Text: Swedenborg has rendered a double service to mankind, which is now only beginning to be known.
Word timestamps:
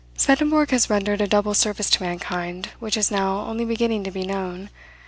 Swedenborg 0.17 0.71
has 0.71 0.89
rendered 0.89 1.21
a 1.21 1.27
double 1.27 1.53
service 1.53 1.87
to 1.91 2.01
mankind, 2.01 2.69
which 2.79 2.97
is 2.97 3.11
now 3.11 3.41
only 3.45 3.65
beginning 3.65 4.03
to 4.03 4.09
be 4.09 4.25
known. 4.25 4.71